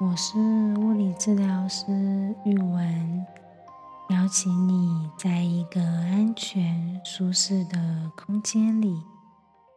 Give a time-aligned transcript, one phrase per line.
[0.00, 0.38] 我是
[0.78, 1.84] 物理治疗师
[2.46, 3.26] 玉文，
[4.08, 9.02] 邀请你在一个安全、舒适的空间里，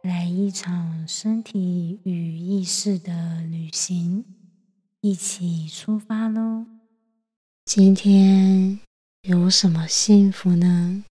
[0.02, 4.24] 来一场身体与意识的旅行，
[5.02, 6.64] 一起出发喽！
[7.66, 8.80] 今天
[9.28, 11.04] 有什么幸福呢？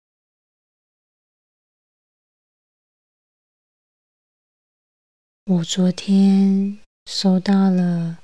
[5.47, 8.21] 我昨天收到了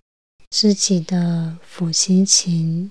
[0.48, 2.90] 自己的辅心琴，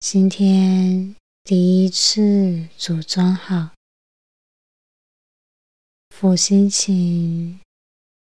[0.00, 3.70] 今天第一次组装好。
[6.10, 7.60] 抚心琴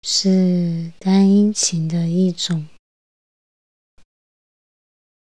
[0.04, 2.68] 是单音琴的一种，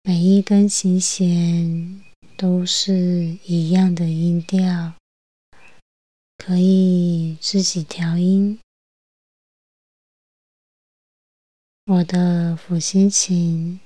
[0.02, 2.02] 每一根琴弦
[2.36, 4.94] 都是一样的音调。
[6.36, 8.58] 可以自己调音。
[11.86, 13.78] 我的抚心琴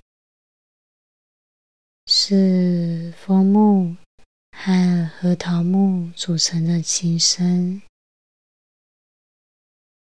[2.07, 3.97] 是枫木
[4.53, 7.83] 和核桃木组成的琴身，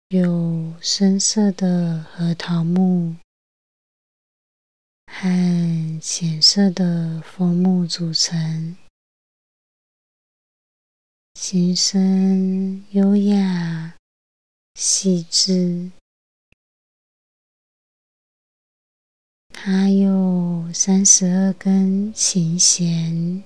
[0.09, 3.15] 有深色的核桃木
[5.07, 8.77] 和浅色的枫木组成。
[11.33, 13.97] 琴声优雅
[14.75, 15.89] 细致，
[19.63, 23.43] 它有三十二根琴弦，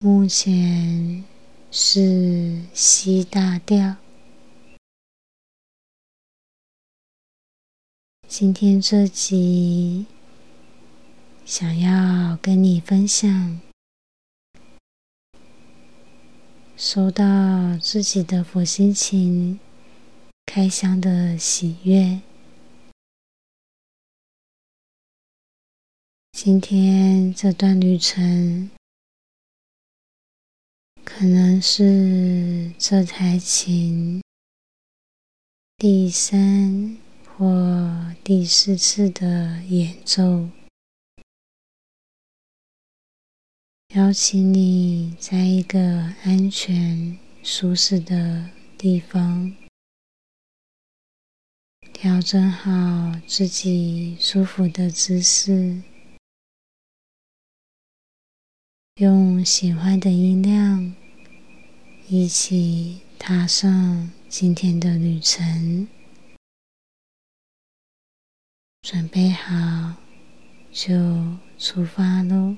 [0.00, 1.24] 目前
[1.70, 3.96] 是西大调。
[8.28, 10.04] 今天这集
[11.46, 13.62] 想要跟你分享。
[16.76, 19.58] 收到自己的佛心情
[20.44, 22.20] 开箱的喜悦。
[26.32, 28.70] 今天这段旅程，
[31.04, 34.20] 可能是这台琴
[35.76, 40.48] 第三或第四次的演奏。
[43.94, 45.78] 邀请你在一个
[46.24, 49.54] 安全、舒适的地方，
[51.92, 55.82] 调整好自己舒服的姿势，
[59.02, 60.94] 用喜欢的音量，
[62.06, 65.88] 一起踏上今天的旅程。
[68.82, 69.96] 准备好，
[70.70, 70.94] 就
[71.58, 72.56] 出发喽！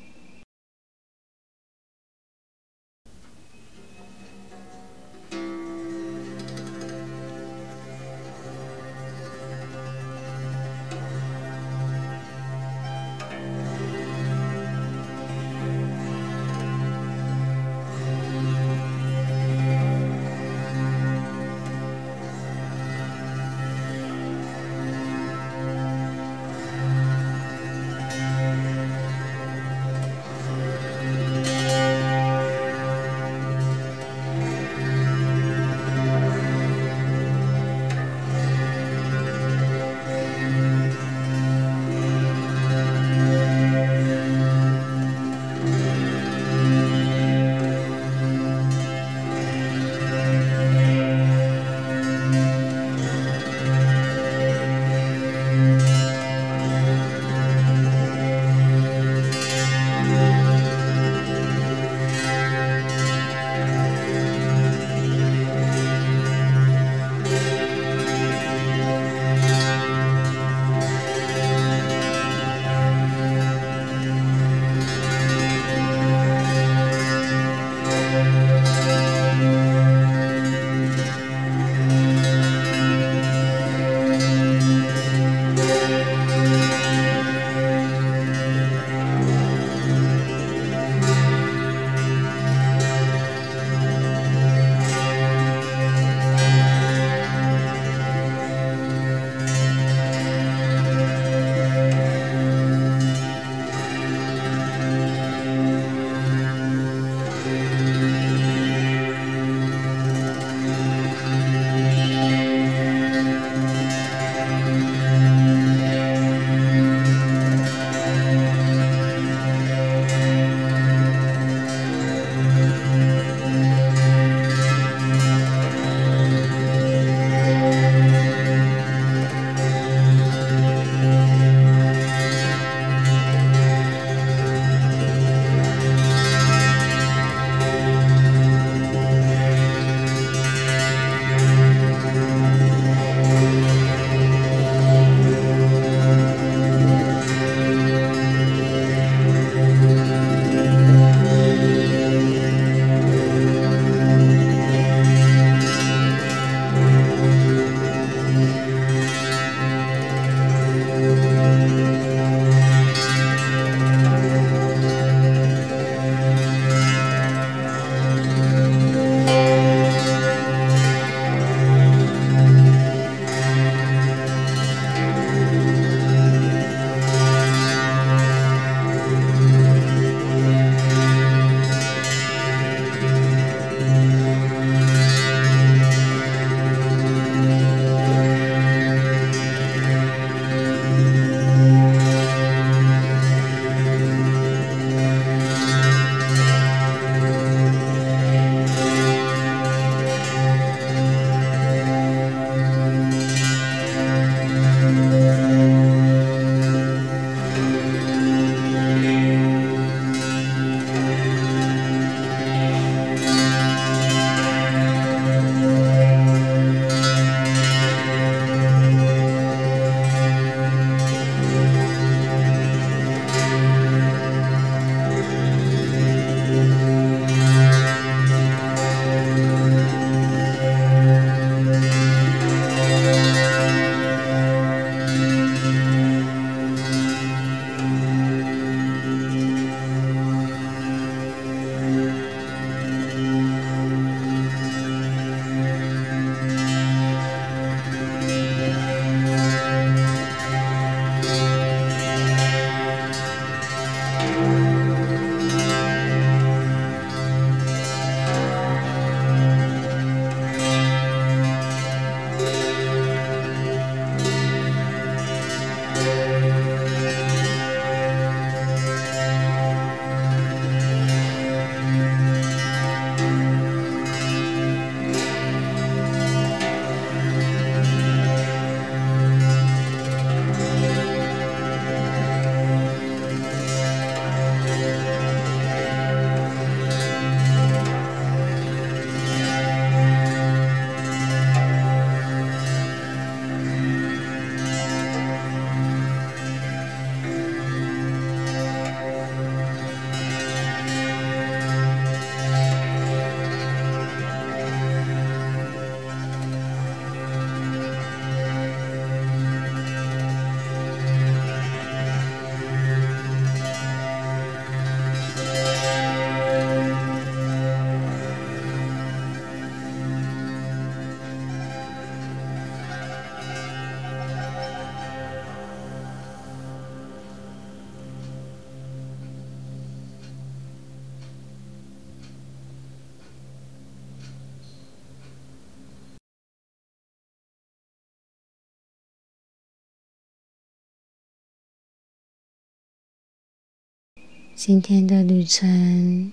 [344.57, 346.33] 今天的旅程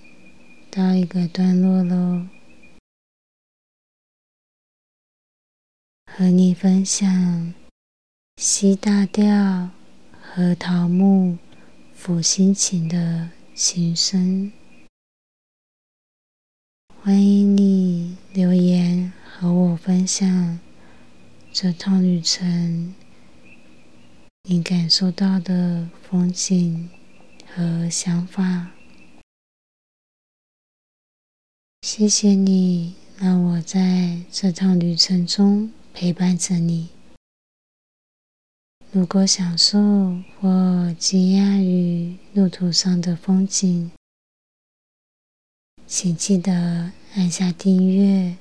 [0.70, 2.28] 到一个段落喽，
[6.06, 7.52] 和你分享
[8.36, 9.70] 西大调
[10.20, 11.36] 和桃木
[11.98, 14.52] 抚心情的琴声。
[17.02, 20.60] 欢迎你留言和我分享
[21.52, 22.94] 这趟旅程
[24.44, 26.88] 你感受到的风景
[27.54, 28.70] 和想法。
[31.82, 36.88] 谢谢你让我在这趟旅程中陪伴着你。
[38.90, 39.78] 如果享受
[40.40, 43.90] 或惊讶于路途上的风景，
[45.86, 48.36] 请记得按下订阅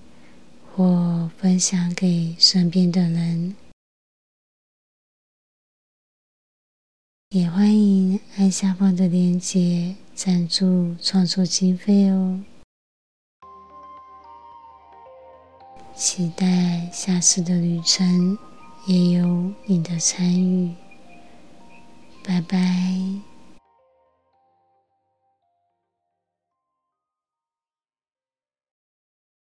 [0.72, 3.56] 或分享给身边的人，
[7.34, 12.44] 也欢迎按下方的链接赞助创作经费哦。
[15.96, 18.38] 期待下次的旅程
[18.86, 20.74] 也有你的参与，
[22.22, 23.31] 拜拜。